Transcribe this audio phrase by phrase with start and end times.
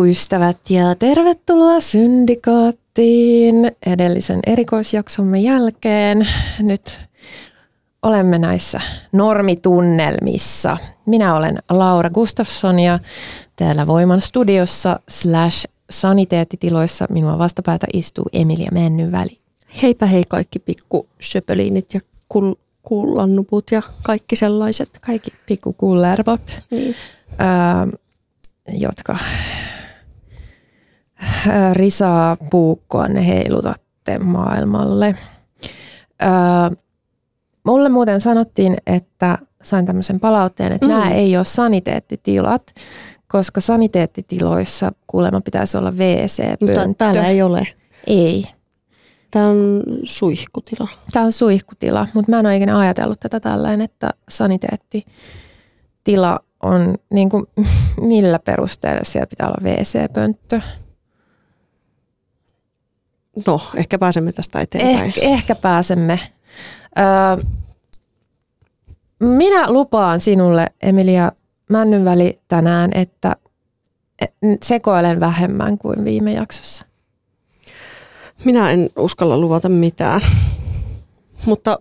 [0.00, 6.28] Hei pikkuystävät ja tervetuloa Syndikaattiin edellisen erikoisjaksomme jälkeen.
[6.58, 7.00] Nyt
[8.02, 8.80] olemme näissä
[9.12, 10.76] normitunnelmissa.
[11.06, 12.98] Minä olen Laura Gustafsson ja
[13.56, 19.38] täällä Voiman studiossa slash saniteettitiloissa minua vastapäätä istuu Emilia Männyväli.
[19.82, 22.00] Heipä hei kaikki pikku söpöliinit ja
[22.34, 24.90] kul- kullannuput ja kaikki sellaiset.
[25.00, 26.62] Kaikki pikku kullervot.
[26.70, 26.96] Niin.
[27.30, 27.98] Öö,
[28.72, 29.18] jotka
[31.72, 35.16] risaa puukkoa ne heilutatte maailmalle.
[36.22, 36.28] Öö,
[37.64, 40.92] mulle muuten sanottiin, että sain tämmöisen palautteen, että mm.
[40.92, 42.74] nämä ei ole saniteettitilat,
[43.28, 46.88] koska saniteettitiloissa kuulemma pitäisi olla WC-pönttö.
[46.88, 47.66] Mutta täällä ei ole.
[48.06, 48.44] Ei.
[49.30, 50.88] Tämä on suihkutila.
[51.12, 57.28] Tämä on suihkutila, mutta mä en ole ikinä ajatellut tätä tällainen, että saniteettitila on niin
[57.28, 57.46] kuin,
[58.10, 60.60] millä perusteella siellä pitää olla WC-pönttö?
[63.46, 65.12] No, ehkä pääsemme tästä eteenpäin.
[65.16, 66.20] Eh, ehkä pääsemme.
[66.98, 67.44] Öö,
[69.20, 71.32] minä lupaan sinulle, Emilia
[71.70, 73.36] Männynväli, tänään, että
[74.62, 76.86] sekoilen vähemmän kuin viime jaksossa.
[78.44, 80.20] Minä en uskalla luvata mitään,
[81.46, 81.78] mutta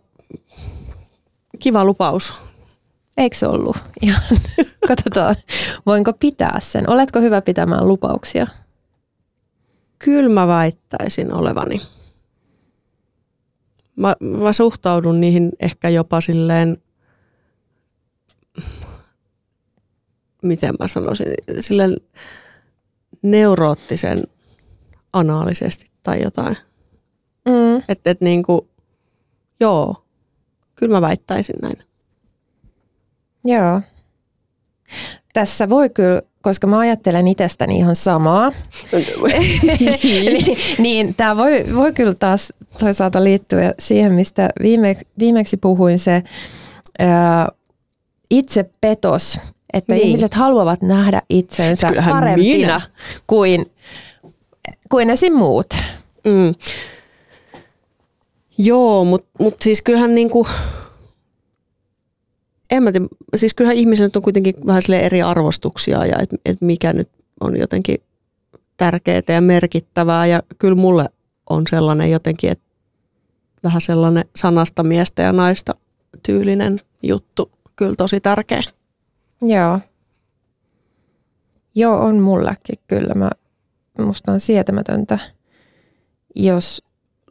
[1.59, 2.33] kiva lupaus.
[3.17, 3.77] Eikö se ollut?
[4.01, 4.21] Ihan,
[4.87, 5.35] katsotaan,
[5.85, 6.89] voinko pitää sen.
[6.89, 8.47] Oletko hyvä pitämään lupauksia?
[9.99, 11.81] Kyllä mä väittäisin olevani.
[13.95, 16.77] Mä, mä suhtaudun niihin ehkä jopa silleen,
[20.43, 21.27] miten mä sanoisin,
[21.59, 21.97] silleen
[23.21, 24.23] neuroottisen
[25.13, 26.57] anaalisesti tai jotain.
[27.45, 27.83] Mm.
[27.87, 28.69] Että et niinku,
[29.59, 30.05] joo,
[30.75, 31.83] kyllä mä väittäisin näin.
[33.45, 33.81] Joo.
[35.33, 38.51] Tässä voi kyllä, koska mä ajattelen itsestäni ihan samaa,
[40.03, 46.23] niin, niin tämä voi, voi kyllä taas toisaalta liittyä siihen, mistä viime, viimeksi puhuin, se
[46.99, 47.49] ää,
[48.31, 49.39] itse petos,
[49.73, 50.07] että niin.
[50.07, 52.81] ihmiset haluavat nähdä itsensä Kyllähän parempina minä.
[53.27, 53.71] kuin,
[54.89, 55.33] kuin esim.
[55.33, 55.73] muut.
[56.25, 56.55] Mm.
[58.57, 60.47] Joo, mutta mut siis kyllähän niinku,
[62.71, 66.61] en mä tiedä, siis kyllähän ihmisillä on kuitenkin vähän sille eri arvostuksia ja että et
[66.61, 67.09] mikä nyt
[67.39, 67.97] on jotenkin
[68.77, 71.05] tärkeää ja merkittävää ja kyllä mulle
[71.49, 72.65] on sellainen jotenkin, että
[73.63, 75.75] vähän sellainen sanasta miestä ja naista
[76.23, 78.63] tyylinen juttu kyllä tosi tärkeä.
[79.41, 79.79] Joo.
[81.75, 83.13] Joo, on mullekin kyllä.
[83.13, 83.29] Mä,
[83.99, 85.19] musta on sietämätöntä,
[86.35, 86.83] jos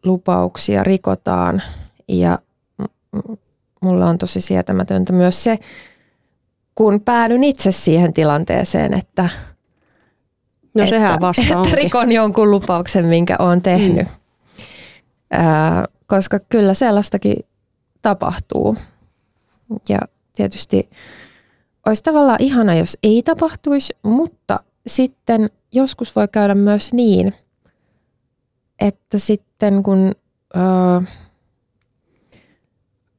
[0.05, 1.63] lupauksia rikotaan
[2.09, 2.39] ja
[3.81, 5.59] mulla on tosi sietämätöntä myös se,
[6.75, 9.29] kun päädyn itse siihen tilanteeseen, että,
[10.75, 11.75] No että, sehän vasta että onkin.
[11.75, 14.07] rikon jonkun lupauksen, minkä olen tehnyt.
[14.07, 14.15] Mm.
[15.31, 17.37] Ää, koska kyllä sellaistakin
[18.03, 18.77] tapahtuu.
[19.89, 19.99] Ja
[20.37, 20.91] tietysti
[21.87, 27.35] olisi tavallaan ihana, jos ei tapahtuisi, mutta sitten joskus voi käydä myös niin,
[28.81, 30.13] että sitten kun
[30.57, 31.01] öö,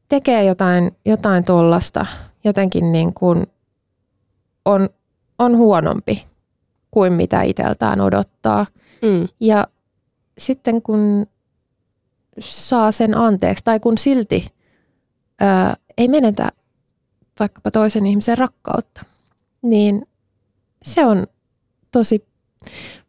[0.10, 2.06] tekee jotain, jotain tuollaista,
[2.44, 3.48] jotenkin niin kuin
[4.66, 4.90] on,
[5.40, 6.28] on huonompi
[6.92, 8.66] kuin mitä itseltään odottaa.
[9.02, 9.28] Mm.
[9.40, 9.68] Ja
[10.38, 11.26] sitten kun
[12.40, 14.48] saa sen anteeksi tai kun silti
[15.40, 16.50] ää, ei menetä
[17.40, 19.06] vaikkapa toisen ihmisen rakkautta,
[19.62, 20.08] niin
[20.84, 21.28] se on
[21.92, 22.26] tosi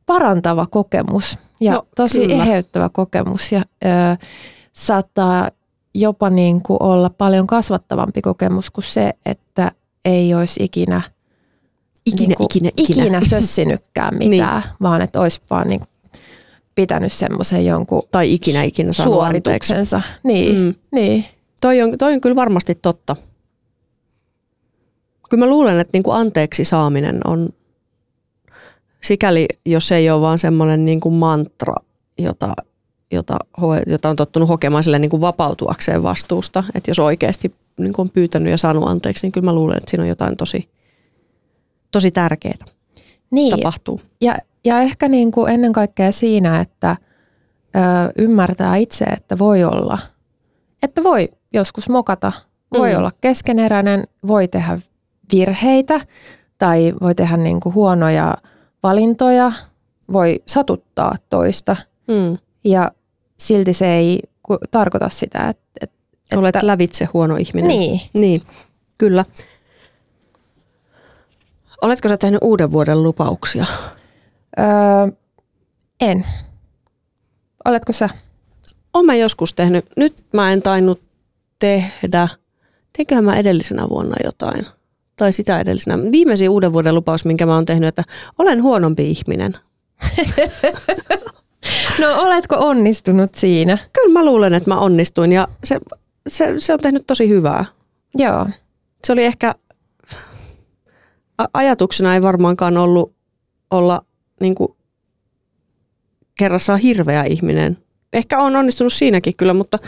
[0.06, 2.43] parantava kokemus ja No, tosi kyllä.
[2.43, 4.17] eheyttävä kokemus ja ää,
[4.73, 5.50] saattaa
[5.95, 9.73] jopa niin kuin olla paljon kasvattavampi kokemus kuin se, että
[10.05, 11.01] ei olisi ikinä,
[12.07, 13.03] Ikinä, niin kuin, ikinä, ikinä.
[13.03, 14.73] ikinä sössinytkään mitään, niin.
[14.83, 15.89] vaan että olisi vaan niin kuin
[16.75, 19.03] pitänyt semmoisen jonkun Tai ikinä, ikinä anteeksi.
[19.03, 20.03] suorituksensa.
[20.23, 20.75] Niin, mm.
[20.93, 21.25] niin.
[21.61, 23.17] Toi on, toi on kyllä varmasti totta.
[25.31, 27.49] Kyllä mä luulen, että niin kuin anteeksi saaminen on
[29.03, 31.75] sikäli, jos ei ole vaan semmoinen niin kuin mantra,
[32.19, 32.55] jota,
[33.12, 33.37] jota,
[33.87, 36.65] jota on tottunut hokemaan sille niin kuin vapautuakseen vastuusta.
[36.75, 39.91] Että jos oikeasti niin kuin on pyytänyt ja saanut anteeksi, niin kyllä mä luulen, että
[39.91, 40.69] siinä on jotain tosi,
[41.93, 42.65] tosi tärkeää
[43.31, 44.01] Niin, tapahtuu.
[44.21, 46.97] ja, ja ehkä niin kuin ennen kaikkea siinä, että
[47.77, 47.79] ö,
[48.19, 49.99] ymmärtää itse, että voi olla,
[50.83, 52.33] että voi joskus mokata,
[52.79, 52.99] voi Mm.
[52.99, 54.79] olla keskeneräinen, voi tehdä
[55.33, 56.01] virheitä
[56.59, 58.37] tai voi tehdä niin kuin huonoja
[58.83, 59.53] valintoja,
[60.13, 61.77] voi satuttaa toista
[62.09, 62.39] Mm.
[62.65, 62.91] ja
[63.41, 64.21] silti se ei
[64.71, 67.69] tarkoita sitä, että, että Olet lävitse huono ihminen.
[67.69, 68.01] niin.
[68.13, 68.43] Niin,
[68.99, 69.25] kyllä.
[71.83, 73.67] Oletko sä tehnyt uuden vuoden lupauksia?
[74.59, 74.67] Öö,
[76.01, 76.27] en.
[77.65, 78.09] Oletko sä?
[78.95, 79.85] Olen mä joskus tehnyt.
[79.97, 81.03] Nyt mä en tainnut
[81.59, 82.29] tehdä.
[82.97, 84.67] Teinköhän mä edellisenä vuonna jotain?
[85.17, 85.99] Tai sitä edellisenä.
[86.13, 88.05] Viimeisin uuden vuoden lupaus, minkä mä oon tehnyt, että
[88.39, 89.55] olen huonompi ihminen.
[92.01, 93.79] No oletko onnistunut siinä?
[93.93, 95.79] Kyllä mä luulen, että mä onnistuin ja se,
[96.29, 97.65] se, se on tehnyt tosi hyvää.
[98.19, 98.47] Joo.
[99.05, 99.55] Se oli ehkä,
[101.55, 103.12] ajatuksena ei varmaankaan ollut
[103.71, 104.05] olla
[104.41, 104.73] niin kuin
[106.39, 107.79] kerrassaan hirveä ihminen.
[108.13, 109.79] Ehkä on onnistunut siinäkin kyllä, mutta,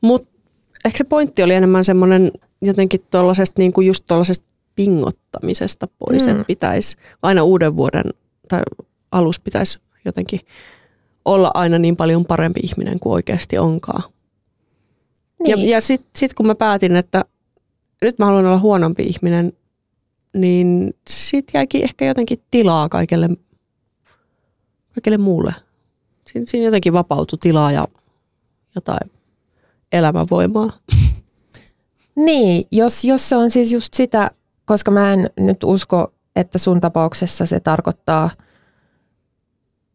[0.00, 0.38] mutta
[0.84, 2.32] ehkä se pointti oli enemmän semmoinen
[2.62, 6.30] jotenkin tuollaisesta niin kuin just tuollaisesta pingottamisesta pois, mm.
[6.30, 8.04] että pitäisi aina uuden vuoden
[8.48, 8.62] tai
[9.12, 10.40] alus pitäisi jotenkin
[11.28, 14.02] olla aina niin paljon parempi ihminen kuin oikeasti onkaan.
[15.46, 15.58] Niin.
[15.60, 17.24] Ja, ja sitten sit kun mä päätin, että
[18.02, 19.52] nyt mä haluan olla huonompi ihminen,
[20.36, 23.28] niin siitä jäikin ehkä jotenkin tilaa kaikelle,
[24.94, 25.54] kaikelle muulle.
[26.32, 27.88] Siin, siinä jotenkin vapautui tilaa ja
[28.74, 29.10] jotain
[29.92, 30.72] elämänvoimaa.
[32.16, 34.30] Niin, jos, jos se on siis just sitä,
[34.64, 38.30] koska mä en nyt usko, että sun tapauksessa se tarkoittaa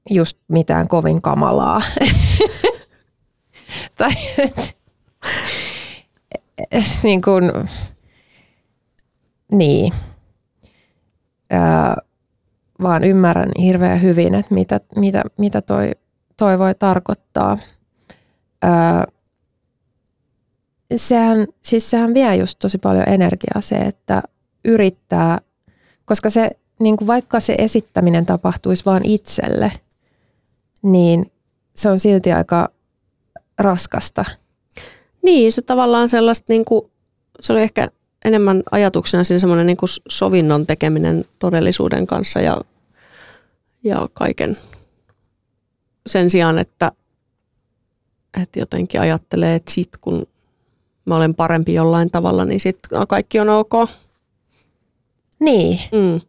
[0.09, 1.81] just mitään kovin kamalaa.
[3.97, 4.09] tai
[7.03, 7.51] niin kuin,
[9.51, 9.93] niin.
[11.53, 11.59] Öö,
[12.81, 15.91] vaan ymmärrän hirveän hyvin, että mitä, mitä, mitä toi,
[16.37, 17.57] toi voi tarkoittaa.
[18.65, 19.13] Öö,
[20.95, 24.23] sehän, siis sehän vie just tosi paljon energiaa se, että
[24.65, 25.39] yrittää,
[26.05, 29.71] koska se, niin kuin vaikka se esittäminen tapahtuisi vain itselle,
[30.83, 31.31] niin
[31.75, 32.69] se on silti aika
[33.57, 34.25] raskasta.
[35.23, 36.91] Niin, se tavallaan sellaista, niin kuin,
[37.39, 37.87] se oli ehkä
[38.25, 42.61] enemmän ajatuksena siinä semmoinen niin kuin sovinnon tekeminen todellisuuden kanssa ja,
[43.83, 44.57] ja kaiken
[46.07, 46.91] sen sijaan, että,
[48.41, 50.25] että jotenkin ajattelee, että sit kun
[51.05, 53.73] mä olen parempi jollain tavalla, niin sitten kaikki on ok.
[55.39, 56.21] Niin, Mm.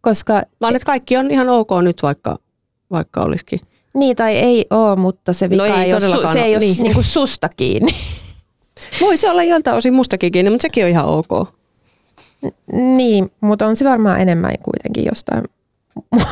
[0.00, 2.38] koska Vaan että kaikki on ihan ok nyt, vaikka,
[2.90, 3.60] vaikka olisikin.
[3.94, 6.58] Niin tai ei ole, mutta se vika No ei ei, ole, su- se ei ole,
[6.64, 6.76] niin.
[6.82, 6.94] niin.
[6.94, 7.94] kuin susta kiinni.
[9.00, 11.48] Voi se olla joltain osin mustakin kiinni, mutta sekin on ihan ok.
[12.72, 15.44] niin, mutta on se varmaan enemmän kuitenkin jostain.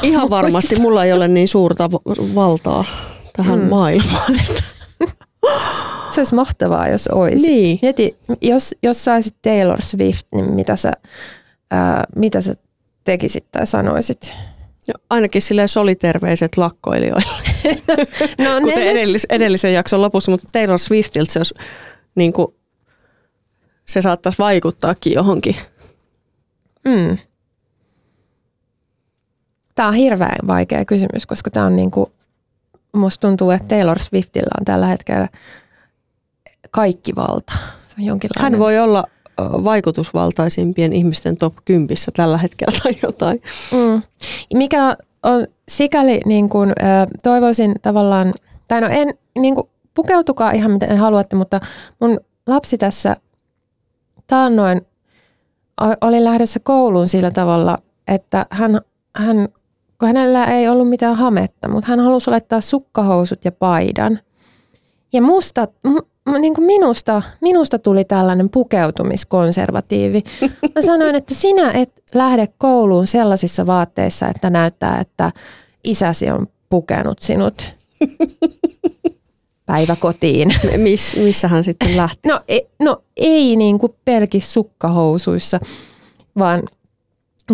[0.03, 1.91] Ihan varmasti mulla ei ole niin suurta
[2.35, 2.85] valtaa
[3.37, 3.69] tähän Mm.
[3.69, 4.33] maailmaan.
[6.11, 7.47] Se olisi mahtavaa, jos olisi.
[7.47, 7.79] Niin.
[7.83, 10.93] Mieti, jos, jos saisit Taylor Swift, niin mitä sä,
[11.71, 12.55] ää, mitä sä
[13.05, 14.35] tekisit tai sanoisit?
[14.89, 17.52] Ja ainakin silleen soliterveiset lakkoilijoille,
[18.39, 21.55] No kuten edellis, edellisen jakson lopussa, mutta Taylor Swiftiltä se, olisi,
[22.15, 22.55] niin kuin,
[23.85, 25.57] se saattaisi vaikuttaakin johonkin.
[26.85, 27.19] Mm.
[29.75, 32.13] Tämä on hirveän vaikea kysymys, koska tämä on niinku,
[32.93, 35.29] musta tuntuu, että Taylor Swiftillä on tällä hetkellä
[36.71, 37.53] kaikki valta.
[37.89, 38.53] Se on jonkinlainen.
[38.53, 39.05] Hän voi olla
[39.39, 43.43] vaikutusvaltaisimpien ihmisten top 10 tällä hetkellä tai jotain.
[43.73, 44.03] Mm.
[44.55, 46.73] Mikä on, sikäli niin kuin,
[47.23, 48.35] toivoisin tavallaan,
[48.69, 51.61] tai no en, niin kuin, pukeutukaa ihan miten haluatte, mutta
[52.01, 53.17] mun lapsi tässä
[54.27, 54.87] taannoin
[56.01, 58.81] oli lähdössä kouluun sillä tavalla, että hän,
[59.17, 59.49] hän,
[59.99, 64.19] kun hänellä ei ollut mitään hametta, mutta hän halusi laittaa sukkahousut ja paidan.
[65.13, 65.69] Ja musta,
[66.39, 70.23] niin kuin minusta, minusta tuli tällainen pukeutumiskonservatiivi.
[70.75, 75.33] Mä sanoin, että sinä et lähde kouluun sellaisissa vaatteissa, että näyttää, että
[75.85, 77.75] isäsi on pukenut sinut
[79.67, 80.55] päiväkotiin.
[80.77, 82.29] Miss, missä hän sitten lähti?
[82.29, 85.61] No, e, no ei niin kuin pelkissä sukkahousuissa,
[86.39, 86.63] vaan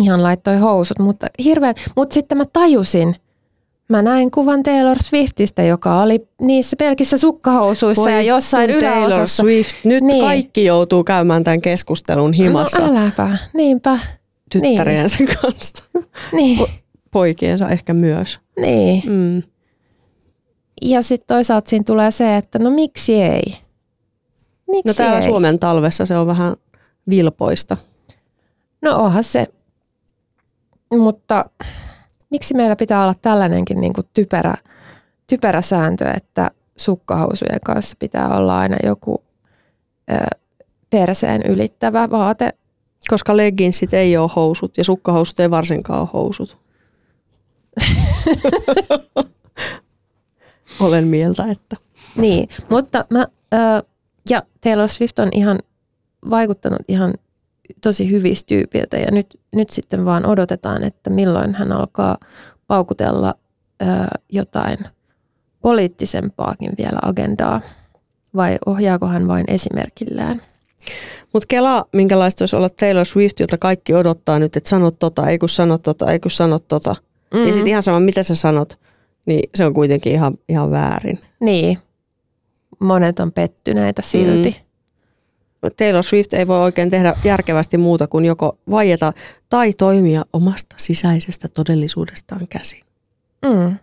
[0.01, 1.77] ihan laittoi housut, mutta hirveät.
[1.95, 3.15] Mutta sitten mä tajusin,
[3.89, 9.07] Mä näin kuvan Taylor Swiftistä, joka oli niissä pelkissä sukkahousuissa Voi ja jossain vittu, Taylor
[9.07, 9.43] yläosassa.
[9.43, 9.75] Swift.
[9.85, 10.23] Nyt Niin.
[10.25, 13.99] kaikki joutuu käymään tämän keskustelun himassa No äläpä, niinpä.
[14.51, 15.83] tyttäriensä kanssa.
[16.31, 16.59] Niin,
[17.11, 18.39] Poikiensa ehkä myös.
[18.61, 19.03] niin.
[19.05, 19.41] Mm.
[20.81, 23.43] Ja sitten toisaalta siinä tulee se, että no miksi ei?
[24.67, 25.23] Miksi No täällä ei?
[25.23, 26.55] Suomen talvessa se on vähän
[27.09, 27.77] vilpoista.
[28.81, 29.47] No onhan se.
[30.97, 31.45] Mutta
[32.29, 34.55] miksi meillä pitää olla tällainenkin niin kuin typerä,
[35.27, 39.23] typerä sääntö, että sukkahousujen kanssa pitää olla aina joku
[40.11, 40.15] ö,
[40.89, 42.53] perseen ylittävä vaate?
[43.09, 46.57] Koska leggingsit ei ole housut ja sukkahousut ei varsinkaan ole housut.
[50.79, 51.75] Olen mieltä, että
[52.15, 53.57] Niin, mutta mä, ö,
[54.29, 55.59] ja Taylor Swift on ihan
[56.29, 57.13] vaikuttanut ihan
[57.81, 62.17] tosi hyvistä tyypiltä ja nyt, nyt sitten vaan odotetaan, että milloin hän alkaa
[62.67, 63.35] paukutella
[63.81, 63.85] ö,
[64.29, 64.77] jotain
[65.61, 67.61] poliittisempaakin vielä agendaa
[68.35, 70.41] vai ohjaako hän vain esimerkillään?
[71.33, 75.39] Mutta Kela, minkälaista olisi olla Taylor Swift, jota kaikki odottaa nyt, että sanot tota, ei
[75.39, 76.95] kun sanot tota, ei kun sanot tota.
[77.33, 77.47] Mm.
[77.47, 78.79] Ja sitten ihan sama, mitä sä sanot,
[79.25, 81.19] niin se on kuitenkin ihan, ihan väärin.
[81.39, 81.77] Niin,
[82.79, 84.49] monet on pettyneitä silti.
[84.49, 84.68] Mm.
[85.77, 89.13] Taylor Swift ei voi oikein tehdä järkevästi muuta kuin joko vaieta
[89.49, 92.81] tai toimia omasta sisäisestä todellisuudestaan käsin.
[93.45, 93.75] Mm.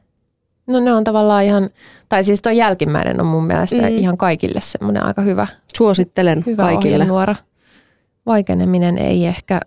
[0.67, 1.71] No ne on tavallaan ihan,
[2.09, 3.89] tai siis tuo jälkimmäinen on mun mielestä Mm.
[3.89, 6.97] ihan kaikille semmoinen aika hyvä Suosittelen hyvä kaikille.
[6.97, 7.35] ohjenuora.
[8.27, 9.61] Vaikeneminen ei ehkä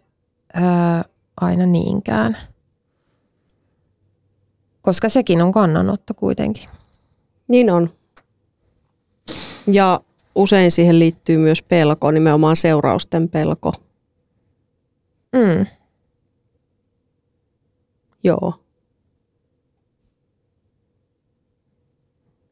[0.54, 1.06] ää,
[1.42, 2.38] aina niinkään.
[4.82, 6.70] Koska sekin on kannanotto kuitenkin.
[7.48, 7.90] Niin on.
[9.68, 10.00] Ja
[10.40, 13.74] usein siihen liittyy myös pelko, nimenomaan seurausten pelko.
[15.32, 15.66] Mm.
[18.24, 18.54] Joo.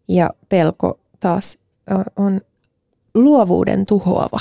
[0.08, 1.58] Ja pelko taas
[2.16, 2.42] on
[3.14, 4.40] luovuuden tuhoava.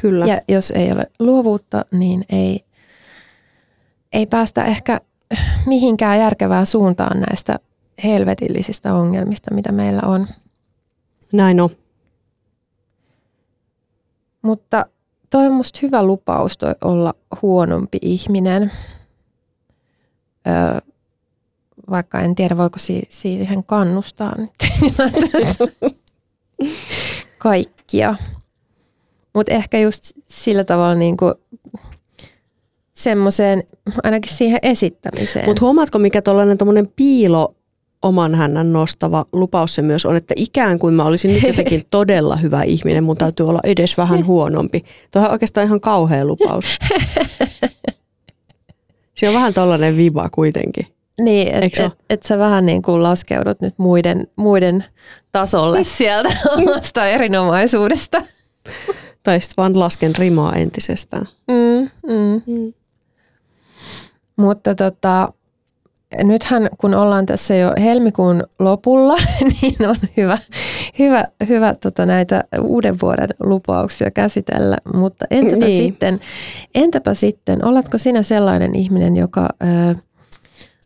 [0.00, 0.26] Kyllä.
[0.26, 2.64] Ja jos ei ole luovuutta, niin ei,
[4.12, 5.00] ei päästä ehkä
[5.66, 7.58] mihinkään järkevään suuntaan näistä
[8.04, 10.26] helvetillisistä ongelmista, mitä meillä on.
[11.32, 11.70] Näin on.
[14.46, 14.86] Mutta
[15.30, 18.72] toi on musta hyvä lupaus toi olla huonompi ihminen.
[20.46, 20.80] Öö,
[21.90, 24.36] vaikka en tiedä, voiko si- siihen kannustaa
[27.38, 28.14] kaikkia.
[29.34, 31.34] Mutta ehkä just sillä tavalla niinku
[32.92, 33.62] semmoiseen,
[34.02, 35.46] ainakin siihen esittämiseen.
[35.46, 36.58] Mutta huomaatko, mikä tuollainen
[36.96, 37.54] piilo
[38.06, 42.36] oman hännän nostava lupaus se myös on, että ikään kuin mä olisin nyt jotenkin todella
[42.36, 44.84] hyvä ihminen, mun täytyy olla edes vähän huonompi.
[45.10, 46.64] Tuohan on oikeastaan ihan kauhea lupaus.
[49.14, 50.86] Siinä on vähän tollainen viba kuitenkin.
[51.20, 54.84] Niin, että se et, et sä vähän niin kuin laskeudut nyt muiden, muiden
[55.32, 58.22] tasolle sieltä omasta erinomaisuudesta.
[59.22, 61.26] Tai sitten vaan lasken rimaa entisestään.
[61.48, 62.42] Mm, mm.
[62.46, 62.72] Mm.
[64.36, 65.32] Mutta tota,
[66.24, 69.14] nythän kun ollaan tässä jo helmikuun lopulla,
[69.62, 70.38] niin on hyvä,
[70.98, 74.76] hyvä, hyvä tota näitä uuden vuoden lupauksia käsitellä.
[74.94, 75.76] Mutta entäpä, Niin.
[75.76, 76.20] sitten,
[76.74, 79.94] entäpä sitten, oletko sinä sellainen ihminen, joka ö,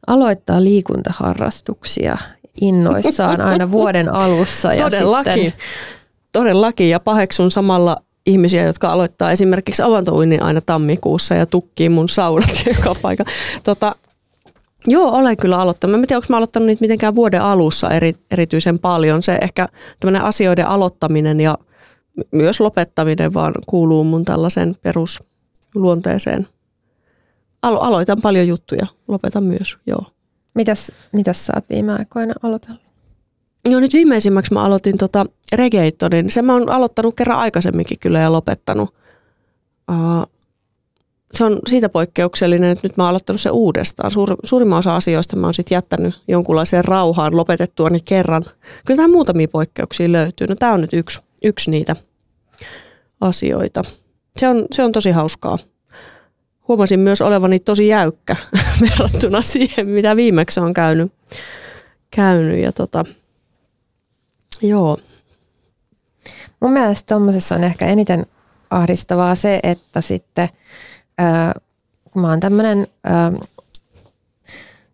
[0.06, 2.16] aloittaa liikuntaharrastuksia
[2.60, 4.74] innoissaan aina vuoden alussa?
[4.74, 5.34] Ja Todellakin.
[5.34, 5.52] Sitten,
[6.32, 6.90] Todellakin.
[6.90, 7.96] Ja paheksun samalla
[8.26, 13.24] ihmisiä, jotka aloittaa esimerkiksi avantouinnin aina tammikuussa ja tukkii mun saunat joka paikka.
[13.64, 13.94] Tota,
[14.86, 15.92] joo, olen kyllä aloittanut.
[15.92, 19.22] Mä en tiedä, onko mä aloittanut niitä mitenkään vuoden alussa eri, erityisen paljon.
[19.22, 19.68] Se ehkä
[20.00, 21.58] tämmöinen asioiden aloittaminen ja
[22.32, 26.46] myös lopettaminen vaan kuuluu mun tällaisen perusluonteeseen.
[27.62, 30.04] Alo- aloitan paljon juttuja, lopetan myös, joo.
[30.54, 32.82] mitäs, mitäs sä oot viime aikoina aloitellut?
[33.64, 36.30] Joo, nyt viimeisimmäksi mä aloitin tota reggaetonin.
[36.30, 38.94] Sen mä oon aloittanut kerran aikaisemminkin kyllä ja lopettanut.
[39.90, 40.39] Uh,
[41.32, 44.10] se on siitä poikkeuksellinen, että nyt mä oon aloittanut se uudestaan.
[44.10, 48.44] Suur, suurimman osa asioista mä oon sitten jättänyt jonkunlaiseen rauhaan lopetettuani kerran.
[48.86, 50.46] Kyllä tähän muutamia poikkeuksia löytyy.
[50.46, 51.96] No tää on nyt yksi, yksi niitä
[53.20, 53.82] asioita.
[54.36, 55.58] Se on, se on tosi hauskaa.
[56.68, 58.36] Huomasin myös olevani tosi jäykkä
[58.82, 61.12] verrattuna siihen, mitä viimeksi on käynyt.
[62.10, 63.04] käynyt ja tota,
[64.62, 64.98] Joo.
[66.60, 68.26] Mun mielestä tuommoisessa on ehkä eniten
[68.70, 70.48] ahdistavaa se, että sitten
[72.12, 72.86] kun mä oon tämmöinen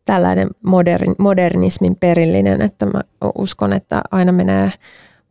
[0.05, 3.01] tällainen modern, modernismin perillinen, että mä
[3.39, 4.73] uskon, että aina menee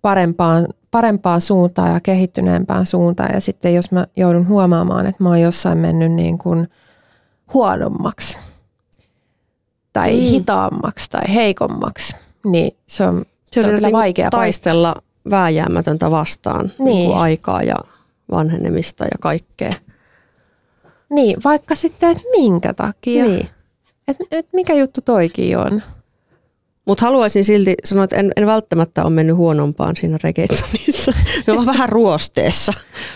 [0.01, 3.33] parempaan, parempaan suuntaan ja kehittyneempään suuntaan.
[3.33, 6.67] Ja sitten jos mä joudun huomaamaan, että mä oon jossain mennyt niin kuin
[7.53, 8.37] huonommaksi,
[9.93, 10.19] tai Mm.
[10.19, 10.25] mm.
[10.25, 14.37] hitaammaksi tai heikommaksi, niin se on, se on kyllä niinku vaikea paikka.
[14.37, 14.95] taistella
[15.29, 16.85] vääjäämätöntä vastaan niin.
[16.85, 17.09] Niin.
[17.09, 17.75] kuin aikaa ja
[18.31, 19.73] vanhenemista ja kaikkea.
[21.09, 23.25] Niin, vaikka sitten, että minkä takia.
[23.25, 23.47] Niin.
[24.07, 25.81] Et, et mikä juttu toikin on.
[26.87, 31.13] Mutta haluaisin silti sanoa, että en, en välttämättä ole mennyt huonompaan siinä reggaetonissa.
[31.47, 32.73] Me ollaan vähän ruosteessa.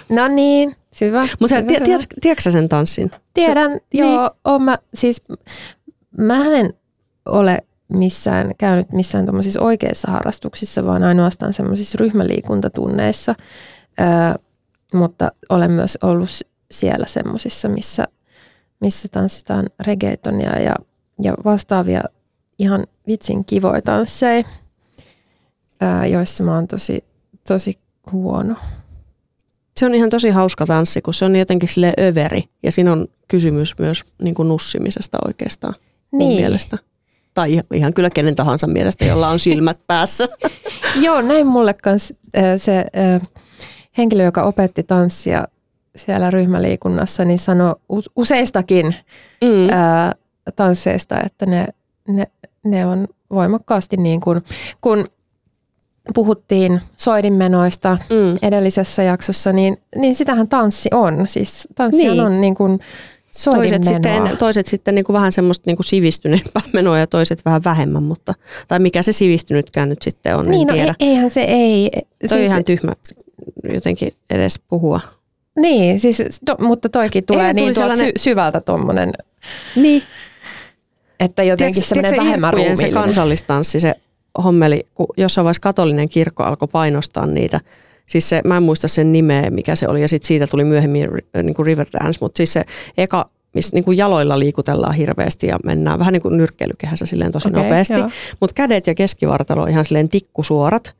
[0.09, 1.27] No niin, hyvä.
[1.39, 1.85] Mutta hyvä.
[1.85, 3.11] tiedät, tiedätkö sen tanssin?
[3.33, 3.81] Tiedän, niin.
[3.93, 5.23] joo, oon mä, siis
[6.17, 6.73] mä en
[7.25, 7.59] ole
[7.93, 13.35] missään käynyt missään tuommoisissa oikeissa harrastuksissa, vaan ainoastaan semmoisissa ryhmäliikuntatunneissa,
[13.99, 14.07] öö,
[14.93, 16.29] mutta olen myös ollut
[16.71, 18.07] siellä semmoisissa, missä,
[18.81, 20.75] missä tanssitaan reggaetonia ja,
[21.21, 22.01] ja vastaavia
[22.59, 24.43] ihan vitsin kivoja tansseja,
[25.83, 27.03] öö, joissa mä oon tosi,
[27.47, 27.73] tosi
[28.11, 28.55] huono.
[29.79, 32.43] Se on ihan tosi hauska tanssi, kun se on jotenkin sille överi.
[32.63, 35.73] Ja siinä on kysymys myös niin kuin nussimisesta oikeastaan
[36.11, 36.77] mun mielestä.
[37.33, 40.27] Tai ihan- kyllä kenen tahansa mielestä, jolla on silmät päässä.
[41.05, 42.85] Joo, näin mulle kans äh, se
[43.97, 45.47] henkilö, joka opetti tanssia
[45.95, 48.95] siellä ryhmäliikunnassa, niin sanoi us- useistakin
[49.43, 49.69] Mm.
[49.71, 50.15] ää,
[50.55, 51.65] tansseista, että ne,
[52.07, 52.27] ne,
[52.63, 54.41] ne on voimakkaasti niin kuin,
[54.81, 55.05] kun
[56.13, 58.37] puhuttiin soidinmenoista Mm.
[58.41, 61.27] edellisessä jaksossa, niin, niin sitähän tanssi on.
[61.27, 62.25] Siis tanssihan Niin.
[62.25, 62.79] on niin kuin
[63.45, 67.63] Toiset sitten, toiset sitten niin kuin vähän semmoista niin kuin sivistyneempää menoa ja toiset vähän
[67.63, 68.33] vähemmän, mutta,
[68.67, 70.95] tai mikä se sivistynytkään nyt sitten on, Niin, en no tiedä.
[70.99, 71.89] e- eihän se ei.
[71.93, 72.93] Toi siis- ihan tyhmä
[73.73, 74.99] jotenkin edes puhua.
[75.61, 79.11] Niin, siis, to, mutta toikin tulee niin tuolta sellainen- sy- syvältä tuommoinen,
[79.75, 80.03] Niin.
[81.19, 83.03] että jotenkin semmoinen vähemmän Irkkujen se ruumiillinen.
[83.03, 83.93] kansallistanssi, se
[84.43, 87.59] hommeli, kun jossain vaiheessa katolinen kirkko alkoi painostaa niitä.
[88.05, 91.07] Siis se, mä en muista sen nimeä, mikä se oli, ja sitten siitä tuli myöhemmin
[91.43, 92.63] niin kuin Riverdance, mutta siis se
[92.97, 97.47] eka, missä niin kuin jaloilla liikutellaan hirveästi ja mennään vähän niin kuin nyrkkeilykehässä silleen tosi
[97.47, 97.93] Okei, nopeasti.
[98.39, 100.95] Mutta kädet ja keskivartalo on ihan silleen tikkusuorat.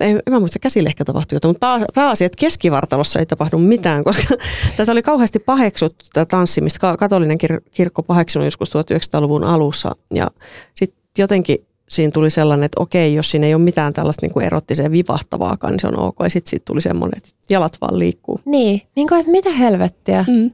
[0.00, 3.58] Ei, en mä muista, käsille ehkä tapahtui jotain, mutta pää- pääasia, että keskivartalossa ei tapahdu
[3.58, 4.34] mitään, koska
[4.76, 6.78] tätä oli kauheasti paheksuttu, tätä tanssimista.
[6.80, 9.92] Ka- Katolinen kir- kirkko paheksunut joskus 1900-luvun alussa.
[10.14, 10.26] Ja
[10.74, 14.46] sitten jotenkin siinä tuli sellainen, että okei, jos siinä ei ole mitään tällaista niin kuin
[14.46, 16.16] erottiseen vivahtavaakaan, niin se on ok.
[16.22, 18.40] Ja sitten siitä tuli semmoinen, että jalat vaan liikkuu.
[18.44, 20.24] Niin, niin kuin, että mitä helvettiä.
[20.28, 20.50] Mm.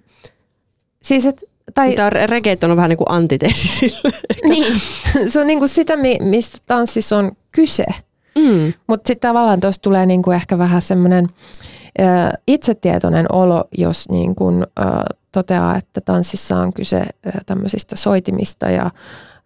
[1.03, 1.44] Siis, et,
[1.75, 4.12] tai, Tämä reggaeton on vähän niin kuin antiteesi sille.
[4.49, 4.81] niin,
[5.33, 7.85] se on niin kuin sitä, mi- mistä tanssissa on kyse.
[8.37, 8.72] Mm.
[8.87, 11.29] Mutta sitten tavallaan tuossa tulee niinku ehkä vähän semmoinen
[12.46, 14.64] itsetietoinen olo, jos niinku, ö,
[15.33, 17.03] toteaa, että tanssissa on kyse
[17.46, 18.90] tämmöisistä soitimista ja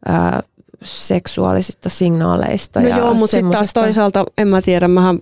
[0.08, 0.42] ö,
[0.82, 2.80] seksuaalisista signaaleista.
[2.80, 5.18] No ja joo, mutta sitten taas toisaalta, en mä tiedä, mähän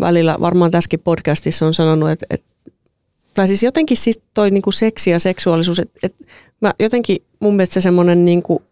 [0.00, 2.46] välillä varmaan tässäkin podcastissa on sanonut, että, että
[3.34, 6.24] tai siis jotenkin siis toi niinku seksi ja seksuaalisuus, että, että
[6.60, 8.62] mä jotenkin mun mielestä se semmoinen niinku,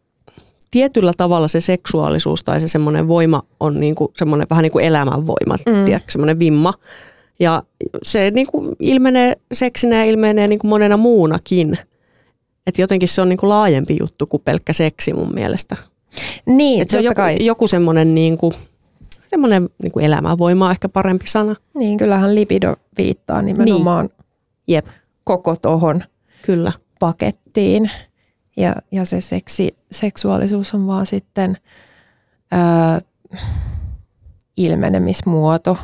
[0.75, 5.57] tietyllä tavalla se seksuaalisuus tai se semmoinen voima on niinku semmoinen vähän niin kuin elämänvoima,
[5.67, 5.77] Mm.
[5.77, 5.85] mm.
[5.85, 6.75] tiedätkö, semmoinen vimma.
[7.41, 7.63] Ja
[8.03, 11.79] se niinku ilmenee seksinä ja ilmenee niinku monena muunakin.
[12.67, 15.77] Että jotenkin se on niinku laajempi juttu kuin pelkkä seksi mun mielestä.
[16.47, 17.37] Niin, Et se on joku, kai.
[17.41, 18.53] joku semmoinen niinku,
[19.31, 21.55] semmoinen niinku elämänvoima on ehkä parempi sana.
[21.75, 24.27] Niin, kyllähän libido viittaa nimenomaan niin.
[24.69, 24.87] Jep,
[25.25, 26.05] koko tohon
[26.43, 26.73] kyllä.
[27.01, 27.91] pakettiin.
[28.57, 31.57] Ja, ja se seksi, seksuaalisuus on vaan sitten
[32.53, 33.01] ö,
[34.57, 35.79] ilmenemismuoto.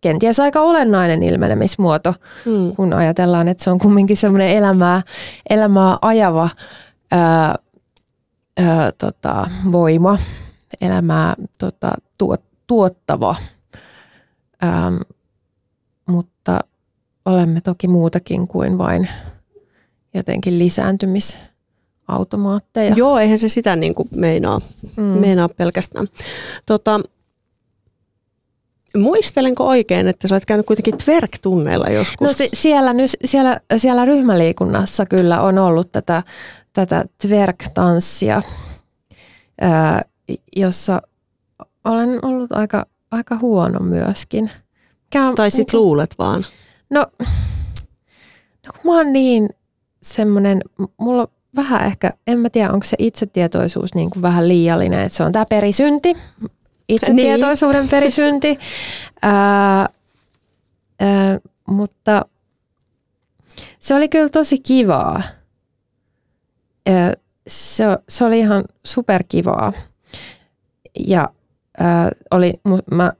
[0.00, 2.14] Kenties aika olennainen ilmenemismuoto,
[2.46, 2.76] Mm.
[2.76, 5.02] kun ajatellaan, että se on kumminkin semmoinen elämää,
[5.50, 6.48] elämää ajava
[7.12, 7.54] ää,
[8.58, 10.18] ää, tota, voima,
[10.80, 13.36] elämää tota, tuot, tuottava.
[14.64, 14.96] Ähm,
[16.06, 16.60] mutta
[17.24, 19.08] olemme toki muutakin kuin vain
[20.14, 20.58] jotenkin
[22.10, 22.94] lisääntymisautomaatteja.
[22.94, 24.60] Joo, eihän se sitä niinku meinaa,
[24.96, 25.02] Mm.
[25.02, 26.06] meinaa pelkästään.
[26.66, 27.00] Tota,
[28.96, 32.28] muistelenko oikein, että sä olet käynyt kuitenkin twerk-tunneilla joskus?
[32.28, 36.22] No se, siellä, nyt, siellä, siellä ryhmäliikunnassa kyllä on ollut tätä,
[36.72, 38.42] tätä twerk-tanssia,
[39.60, 40.02] ää,
[40.56, 41.02] jossa
[41.84, 44.50] olen ollut aika, aika huono myöskin.
[45.14, 46.46] On, tai sit luulet vaan.
[46.90, 47.06] No,
[48.66, 49.48] no kun mä oon niin
[50.02, 50.60] semmoinen,
[50.96, 55.16] mulla on vähän ehkä, en mä tiedä onko se itsetietoisuus niin kuin vähän liiallinen, että
[55.16, 56.14] se on tämä perisynti,
[56.88, 57.90] itsetietoisuuden niin.
[57.90, 58.58] perisynti.
[59.22, 59.88] Ää,
[61.00, 62.24] ää, mutta
[63.78, 65.22] se oli kyllä tosi kivaa.
[66.86, 67.14] Ää,
[67.46, 69.72] se, se oli ihan superkivaa.
[71.06, 71.28] Ja
[71.78, 72.60] ää, oli,
[72.90, 73.12] mä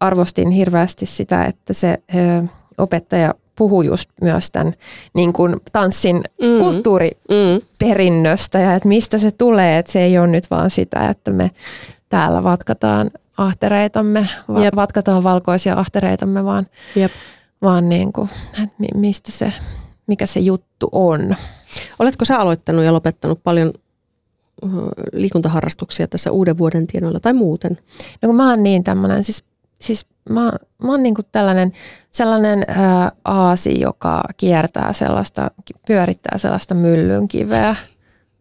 [0.00, 2.46] arvostin hirveästi sitä, että se ää,
[2.78, 4.74] opettaja puhui just myös tämän
[5.14, 6.58] niin kuin tanssin Mm.
[6.58, 11.50] kulttuuriperinnöstä ja että mistä se tulee, että se ei ole nyt vaan sitä, että me
[12.08, 14.76] täällä vatkataan ahtereitamme, va- Jep.
[14.76, 16.66] vatkataan valkoisia ahtereitamme, vaan,
[16.96, 17.12] Jep.
[17.62, 18.28] vaan niin kuin,
[18.62, 19.52] että mi- mistä se,
[20.06, 21.36] mikä se juttu on.
[21.98, 23.72] Oletko sä aloittanut ja lopettanut paljon
[25.12, 27.78] liikuntaharrastuksia tässä uuden vuoden tienoilla tai muuten?
[28.22, 29.44] No kun mä oon niin tämmöinen, siis,
[29.80, 31.72] siis mä, mä oon niin kuin tällainen
[32.10, 35.50] sellainen ää, aasi, joka kiertää sellaista,
[35.86, 37.76] pyörittää sellaista myllynkiveä.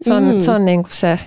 [0.02, 0.40] Se on, Mm.
[0.40, 1.20] se, on niin kuin se,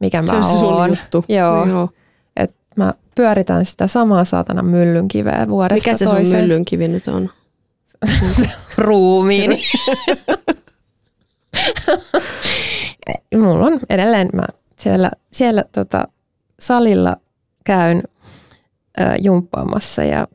[0.00, 0.90] mikä se mä on se sun oon.
[0.90, 1.24] juttu.
[1.28, 1.66] Joo.
[1.66, 1.88] Joo.
[2.36, 6.42] Et mä pyöritän sitä samaa saatana myllynkiveä vuodesta Mikä se sun toiseen.
[6.42, 7.30] myllynkivi nyt on?
[8.78, 9.50] Ruumiin.
[13.40, 14.42] Mulla on edelleen, mä
[14.76, 16.08] siellä, siellä tota,
[16.60, 17.16] salilla
[17.64, 18.02] käyn
[19.22, 20.26] jumppaamassa ja,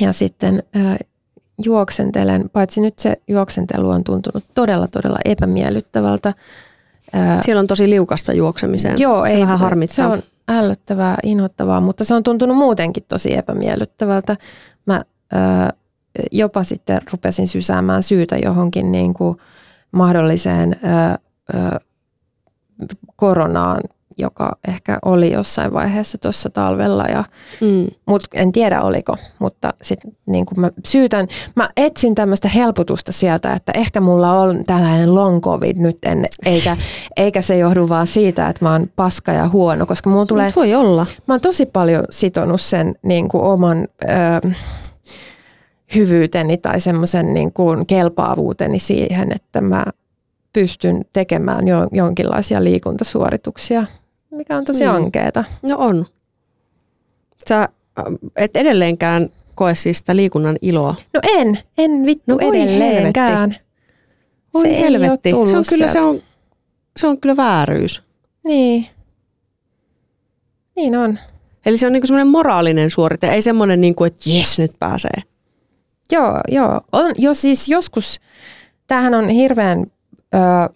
[0.00, 1.04] ja sitten ö,
[1.64, 6.34] juoksentelen, paitsi nyt se juoksentelu on tuntunut todella, todella epämiellyttävältä.
[7.44, 8.94] Siellä on tosi liukasta juoksemiseen.
[8.98, 9.94] Joo, se ei, vähän harmittaa.
[9.94, 14.36] Se on ällöttävää, inhottavaa, mutta se on tuntunut muutenkin tosi epämiellyttävältä.
[14.86, 15.36] Mä ö,
[16.32, 19.36] jopa sitten rupesin sysäämään syytä johonkin niin kuin
[19.92, 21.18] mahdolliseen ö,
[21.54, 21.80] ö,
[23.16, 23.80] koronaan,
[24.18, 27.04] joka ehkä oli jossain vaiheessa tuossa talvella.
[27.04, 27.24] Ja,
[27.60, 27.86] Mm.
[28.06, 33.72] mut en tiedä oliko, mutta sitten niin mä syytän, mä etsin tämmöistä helpotusta sieltä, että
[33.74, 36.76] ehkä mulla on tällainen long covid nyt, en, eikä,
[37.16, 40.56] eikä se johdu vaan siitä, että mä oon paska ja huono, koska mulla tulee, Mut
[40.56, 41.06] voi olla.
[41.26, 43.88] mä oon tosi paljon sitonut sen niin kuin oman
[44.44, 44.50] ö,
[45.94, 49.84] hyvyyteni tai semmoisen niin kuin kelpaavuuteni siihen, että mä
[50.52, 53.84] pystyn tekemään jo, jonkinlaisia liikuntasuorituksia,
[54.32, 54.94] mikä on tosi Mm.
[54.94, 55.44] ankeeta.
[55.62, 56.06] No on.
[57.48, 57.68] Sä
[58.36, 60.94] et edelleenkään koe siis sitä liikunnan iloa.
[61.14, 63.56] No en, en vittu No voi edelleenkään.
[64.54, 65.32] Oi Se ei helvetti.
[65.32, 66.22] oo Se on kyllä, se on,
[67.00, 68.02] se on kyllä vääryys.
[68.44, 68.86] Niin.
[70.76, 71.18] Niin on.
[71.66, 75.22] Eli se on niinku semmoinen moraalinen suorite, ei semmoinen, niinku, että jes, nyt pääsee.
[76.12, 76.80] Joo, joo.
[76.92, 78.20] On, jo siis joskus,
[78.86, 79.86] tämähän on hirveän,
[80.34, 80.74] ö,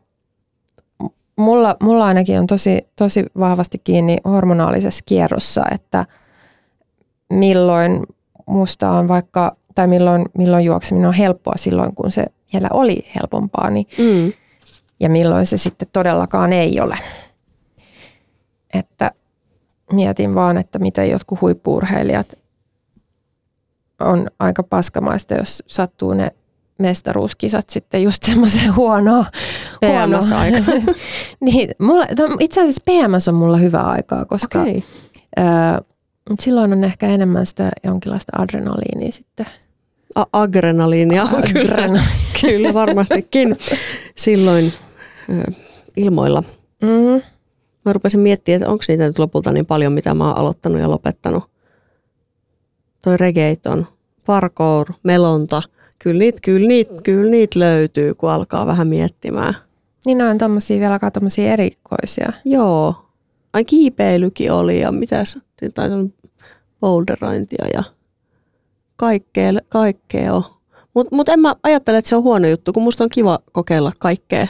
[1.37, 6.07] mulla, mulla ainakin on tosi, tosi vahvasti kiinni hormonaalisessa kierrossa, että
[7.31, 8.07] milloin
[8.47, 13.71] musta on vaikka, tai milloin, milloin juokseminen on helppoa silloin, kun se vielä oli helpompaa,
[13.71, 14.33] niin Mm.
[15.01, 16.99] ja milloin se sitten todellakaan ei ole.
[18.75, 19.11] Että
[19.93, 22.35] mietin vaan, että miten jotkut huippuurheilijat
[24.01, 26.31] on aika paskamaista, jos sattuu ne
[26.79, 29.25] mestaruuskisat sitten just semmoiseen huonoa.
[29.81, 30.73] PMS-aika.
[31.41, 32.07] niin, mulla,
[32.41, 34.81] itse asiassa PMS on mulla hyvä aikaa, koska okay.
[36.41, 39.47] silloin on ehkä enemmän sitä jonkinlaista adrenaliinia sitten.
[40.15, 42.01] A- adrenaliinia on kyllä,
[42.41, 43.57] kyllä varmastikin
[44.17, 44.73] silloin
[45.31, 45.53] ö,
[45.97, 46.43] ilmoilla.
[46.83, 47.23] Mm.
[47.85, 50.91] Mä rupesin miettimään, että onko niitä nyt lopulta niin paljon, mitä mä oon aloittanut ja
[50.91, 51.45] lopettanut.
[53.03, 53.87] Toi reggaeton,
[54.27, 55.63] parkour, melonta.
[55.99, 59.55] Kyllä niitä, kyllä, niitä, kyllä niitä löytyy, kun alkaa vähän miettimään.
[60.05, 62.33] Niin on tommosia vielä tommosia erikoisia.
[62.45, 62.95] Joo.
[63.53, 65.39] Ai kiipeilykin oli ja mitäs,
[65.75, 65.89] tai
[66.81, 67.83] boulderointia ja
[68.97, 70.45] kaikkea, kaikkea on.
[70.95, 73.93] Mutta mut en mä ajattele, että se on huono juttu, kun musta on kiva kokeilla
[73.99, 74.47] kaikkea.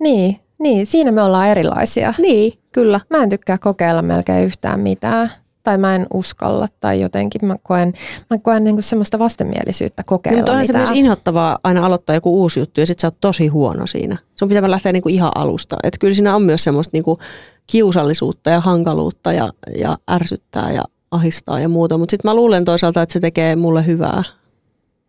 [0.00, 2.14] Niin, niin, siinä me ollaan erilaisia.
[2.18, 3.00] Niin, kyllä.
[3.10, 5.30] Mä en tykkää kokeilla melkein yhtään mitään.
[5.66, 7.92] Tai mä en uskalla tai jotenkin mä koen,
[8.30, 12.60] mä koen niinku semmoista vastenmielisyyttä kokeilla Mutta on se myös inhottavaa aina aloittaa joku uusi
[12.60, 14.16] juttu ja sit sä oot tosi huono siinä.
[14.38, 15.76] Sun pitää lähteä niinku ihan alusta.
[15.82, 17.18] Et kyllä siinä on myös semmoista niinku
[17.66, 21.98] kiusallisuutta ja hankaluutta ja, ja ärsyttää ja ahistaa ja muuta.
[21.98, 24.22] Mutta sitten mä luulen toisaalta, että se tekee mulle hyvää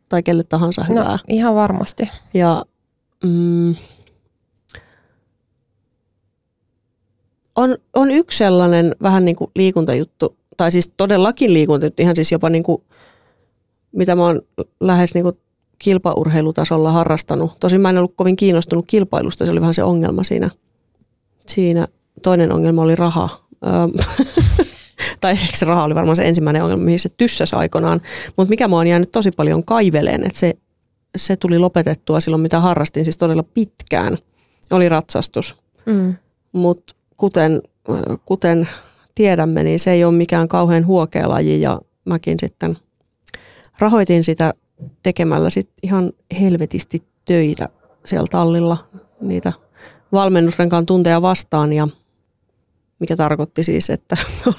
[0.10, 1.12] tai kelle tahansa hyvää.
[1.12, 2.10] no, ihan varmasti.
[2.34, 2.66] Ja
[3.24, 3.76] mm,
[7.56, 12.50] on, on yksi sellainen vähän niin kuin liikuntajuttu, tai siis todellakin liikuntajuttu, ihan siis jopa
[12.50, 12.84] niin kuin,
[13.92, 14.42] mitä mä oon
[14.80, 15.38] lähes niin kuin
[15.80, 17.60] kilpaurheilutasolla harrastanut.
[17.60, 20.50] Tosin mä en ollut kovin kiinnostunut kilpailusta, se oli vähän se ongelma siinä.
[21.48, 21.88] siinä.
[22.24, 23.30] Toinen ongelma oli raha.
[25.22, 28.02] Tai ehkä se raha oli varmaan se ensimmäinen ongelma, mihin se tyssäsi aikanaan.
[28.38, 30.54] Mutta mikä mä oon jäänyt tosi paljon kaiveleen, että se,
[31.18, 34.18] se tuli lopetettua silloin, mitä harrastin siis todella pitkään,
[34.72, 35.56] oli ratsastus.
[35.86, 36.16] Mm.
[36.52, 37.62] Mutta kuten,
[38.26, 38.70] kuten
[39.18, 42.78] tiedämme, niin se ei ole mikään kauhean huokea laji ja mäkin sitten
[43.80, 44.54] rahoitin sitä
[45.04, 47.70] tekemällä sit ihan helvetisti töitä
[48.06, 48.78] siellä tallilla,
[49.22, 49.54] niitä
[50.12, 51.88] valmennusrenkaan tunteja vastaan ja
[53.00, 54.18] mikä tarkoitti siis, että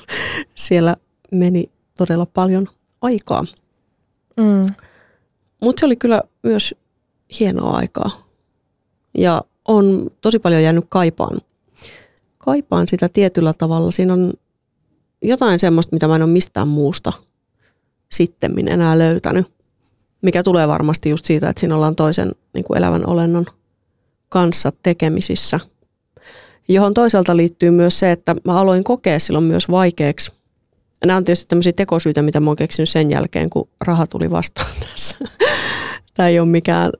[0.54, 0.96] siellä
[1.32, 2.66] meni todella paljon
[3.00, 3.44] aikaa.
[4.36, 4.66] Mm.
[5.62, 6.74] mutta se oli kyllä myös
[7.40, 8.10] hienoa aikaa.
[9.18, 11.40] Ja on tosi paljon jäänyt kaipaan.
[12.38, 13.90] Kaipaan sitä tietyllä tavalla.
[13.90, 14.32] Siinä on
[15.22, 17.12] jotain semmoista, mitä mä en ole mistään muusta
[18.10, 19.46] sitten enää löytänyt.
[20.22, 23.46] Mikä tulee varmasti just siitä, että siinä ollaan toisen niin kuin elävän olennon
[24.28, 25.60] kanssa tekemisissä.
[26.68, 30.32] Johon toisaalta liittyy myös se, että mä aloin kokea silloin myös vaikeaksi.
[31.04, 34.70] Nämä on tietysti tämmöisiä tekosyitä, mitä mä oon keksinyt sen jälkeen, kun raha tuli vastaan
[34.90, 35.16] tässä.
[36.14, 36.92] Tämä ei ole mikään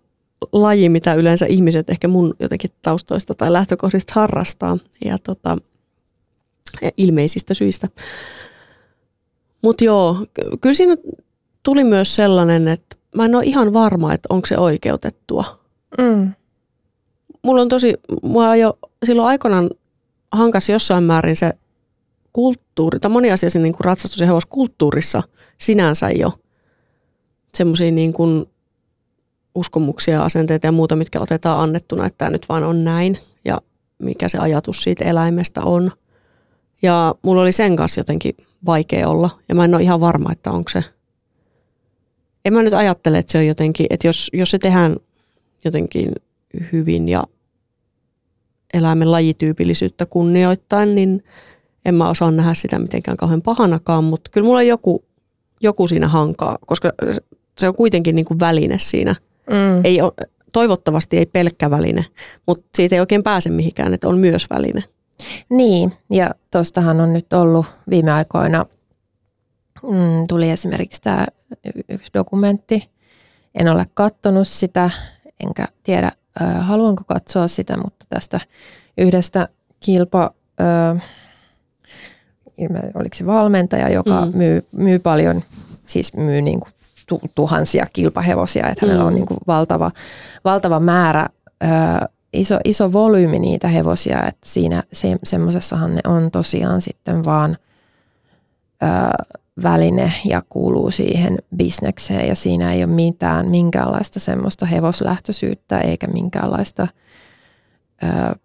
[0.52, 4.78] laji, mitä yleensä ihmiset ehkä mun jotenkin taustoista tai lähtökohdista harrastaa.
[5.04, 5.58] Ja tota,
[6.96, 7.88] ilmeisistä syistä.
[9.62, 10.16] Mutta joo,
[10.60, 10.96] kyllä siinä
[11.62, 15.60] tuli myös sellainen, että mä en ole ihan varma, että onko se oikeutettua.
[15.98, 16.32] Mm.
[17.42, 19.70] Mulla on tosi, mua jo silloin aikoinaan
[20.32, 21.52] hankas jossain määrin se
[22.32, 25.22] kulttuuri, tai moni asia siinä niin kuin ratsastus- ja hevoskulttuurissa
[25.58, 26.32] sinänsä jo
[27.54, 28.46] semmoisia niin kuin
[29.54, 33.60] uskomuksia, asenteita ja muuta, mitkä otetaan annettuna, että tämä nyt vaan on näin ja
[33.98, 35.90] mikä se ajatus siitä eläimestä on.
[36.82, 38.36] Ja mulla oli sen kanssa jotenkin
[38.66, 40.84] vaikea olla ja mä en ole ihan varma, että onko se.
[42.44, 44.96] En mä nyt ajattele, että se on jotenkin, että jos, jos se tehdään
[45.64, 46.12] jotenkin
[46.72, 47.24] hyvin ja
[48.74, 51.24] eläimen lajityypillisyyttä kunnioittain, niin
[51.84, 55.04] en mä osaa nähdä sitä mitenkään kauhean pahanakaan, mutta kyllä mulla joku,
[55.60, 56.92] joku siinä hankaa, koska
[57.58, 59.14] se on kuitenkin niin kuin väline siinä–
[59.48, 59.80] Mm.
[59.84, 60.12] Ei ole,
[60.52, 62.04] toivottavasti ei pelkkä väline,
[62.46, 64.84] mutta siitä ei oikein pääse mihinkään, että on myös väline.
[65.48, 68.66] Niin, ja tuostahan on nyt ollut viime aikoina,
[69.82, 71.26] mm, tuli esimerkiksi tämä
[71.88, 72.90] yksi dokumentti.
[73.54, 74.90] En ole katsonut sitä,
[75.40, 78.40] enkä tiedä äh, haluanko katsoa sitä, mutta tästä
[78.98, 79.48] yhdestä
[79.84, 81.02] kilpa, äh,
[82.94, 84.36] oliko se valmentaja, joka mm.
[84.38, 85.42] myy, myy paljon,
[85.86, 86.72] siis myy niin kuin
[87.34, 89.14] tuhansia kilpahevosia, että hänellä on mm.
[89.14, 89.90] niin kuin valtava,
[90.44, 91.26] valtava määrä,
[91.64, 91.66] ö,
[92.32, 97.56] iso, iso volyymi niitä hevosia, että siinä se, semmoisessahan ne on tosiaan sitten vaan
[98.82, 98.86] ö,
[99.62, 106.88] väline ja kuuluu siihen bisnekseen ja siinä ei ole mitään, minkäänlaista semmoista hevoslähtöisyyttä eikä minkäänlaista,
[108.02, 108.38] ö,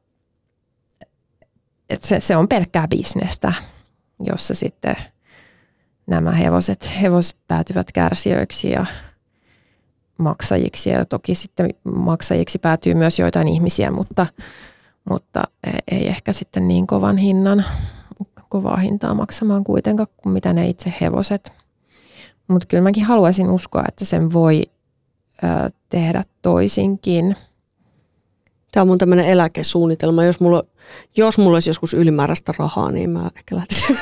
[1.89, 3.54] että se, se on pelkkää bisnestä,
[4.19, 4.96] jossa sitten–
[6.08, 8.86] nämä hevoset, hevoset päätyvät kärsijöiksi ja
[10.17, 10.89] maksajiksi.
[10.89, 14.26] Ja toki sitten maksajiksi päätyy myös joitain ihmisiä, mutta,
[15.10, 15.43] mutta
[15.91, 17.65] ei ehkä sitten niin kovan hinnan,
[18.49, 21.52] kovaa hintaa maksamaan kuitenkaan kuin mitä ne itse hevoset.
[22.47, 24.63] Mutta kyllä mäkin haluaisin uskoa, että sen voi
[25.43, 27.36] ö, tehdä toisinkin–
[28.74, 30.26] Tämä on mun tämmöinen eläkesuunnitelma.
[30.26, 30.64] Jos mulla,
[31.18, 33.98] jos mulla olisi joskus ylimääräistä rahaa, niin mä ehkä lähtisin.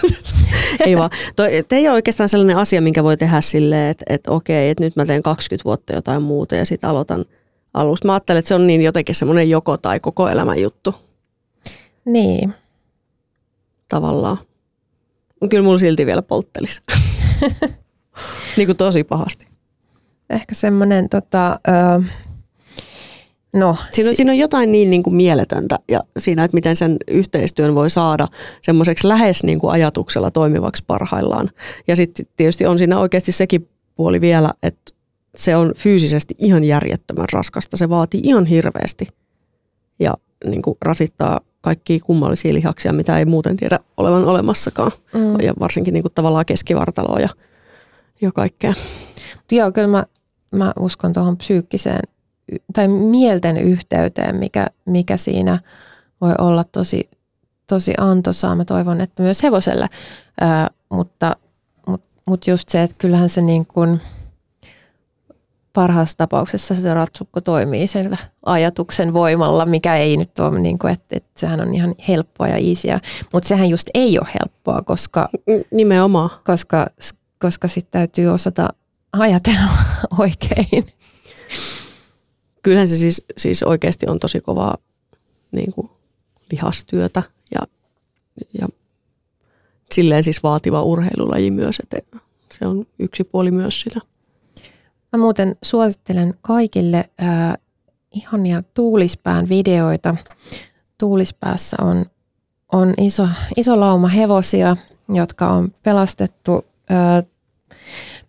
[0.85, 1.09] ei vaan.
[1.35, 4.95] Toi, ei ole oikeastaan sellainen asia, minkä voi tehdä silleen, että, että okei, että nyt
[4.95, 7.25] mä teen 20 vuotta jotain muuta ja sitten aloitan
[7.73, 8.07] alusta.
[8.07, 10.95] Mä ajattelen, että se on niin jotenkin semmoinen joko tai koko elämän juttu.
[12.05, 12.53] Niin.
[13.89, 14.37] Tavallaan.
[15.49, 16.81] Kyllä mulla silti vielä polttelisi.
[18.57, 19.47] niin kuin tosi pahasti.
[20.29, 22.03] Ehkä semmoinen tota, ö,
[23.53, 26.75] No, siinä, on, si- siinä on jotain niin, niin kuin mieletöntä ja siinä, että miten
[26.75, 28.27] sen yhteistyön voi saada
[28.61, 31.49] semmoiseksi lähes niin kuin ajatuksella toimivaksi parhaillaan.
[31.87, 34.91] Ja sitten tietysti on siinä oikeasti sekin puoli vielä, että
[35.35, 37.77] se on fyysisesti ihan järjettömän raskasta.
[37.77, 39.07] Se vaatii ihan hirveästi
[39.99, 40.13] ja
[40.45, 44.91] niin kuin rasittaa kaikkia kummallisia lihaksia, mitä ei muuten tiedä olevan olemassakaan.
[45.13, 45.39] Mm.
[45.41, 47.29] Ja varsinkin niin kuin tavallaan keskivartaloa ja,
[48.21, 48.73] ja kaikkea.
[49.51, 50.05] Joo, kyllä mä,
[50.51, 52.01] mä uskon tuohon psyykkiseen
[52.73, 55.59] tai mielten yhteyteen, mikä, mikä siinä
[56.21, 57.09] voi olla tosi,
[57.67, 58.55] tosi antoisaa.
[58.55, 59.87] Mä toivon, että myös hevoselle,
[60.41, 61.35] ää, mutta,
[61.87, 64.01] mutta, mutta just se, että kyllähän se niin kuin
[65.73, 71.17] parhaassa tapauksessa se ratsukko toimii sen ajatuksen voimalla, mikä ei nyt ole, niin kuin, että,
[71.17, 72.99] että sehän on ihan helppoa ja easyä,
[73.33, 75.29] mutta sehän just ei ole helppoa, koska...
[75.71, 76.29] Nimenomaan.
[76.45, 76.87] Koska,
[77.39, 78.69] koska sitten täytyy osata
[79.13, 79.71] ajatella
[80.19, 80.93] oikein
[82.61, 84.77] kyllähän se siis, siis oikeasti on tosi kovaa
[85.51, 85.89] niin kuin
[86.51, 87.23] lihastyötä
[87.55, 87.67] ja,
[88.61, 88.67] ja
[89.91, 92.19] silleen siis vaativa urheilulaji myös, että
[92.59, 93.99] se on yksi puoli myös sitä.
[95.11, 97.57] Mä muuten suosittelen kaikille äh,
[98.11, 100.15] ihania Tuulispään videoita.
[100.97, 102.05] Tuulispäässä on,
[102.71, 104.77] on iso, iso lauma hevosia,
[105.09, 107.30] jotka on pelastettu äh,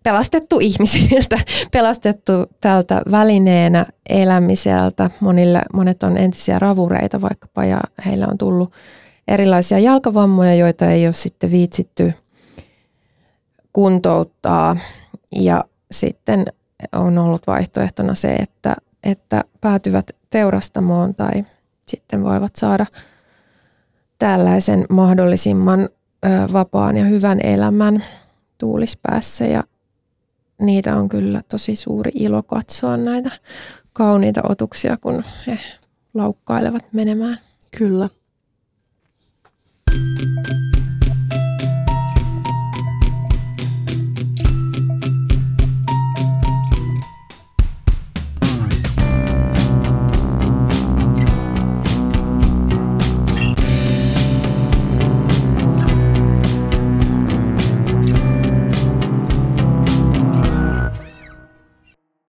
[0.03, 1.37] pelastettu ihmisiltä,
[1.73, 5.11] pelastettu tältä välineenä elämiseltä.
[5.21, 8.73] Monille, monet on entisiä ravureita vaikkapa ja heillä on tullut
[9.29, 12.13] erilaisia jalkavammoja, joita ei ole sitten viitsitty
[13.73, 14.77] kuntouttaa.
[15.37, 16.45] Ja sitten
[16.93, 21.45] on ollut vaihtoehtona se, että, että päätyvät teurastamoon tai
[21.87, 22.87] sitten voivat saada
[24.19, 25.89] tällaisen mahdollisimman
[26.53, 28.05] vapaan ja hyvän elämän
[28.59, 29.65] tuulispäässä ja
[30.63, 33.31] niitä on kyllä tosi suuri ilo katsoa näitä
[33.93, 35.59] kauniita otuksia, kun he
[36.15, 37.39] laukkailevat menemään.
[37.79, 38.09] Kyllä.
[39.91, 40.32] thank you